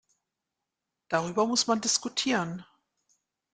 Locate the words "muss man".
1.45-1.79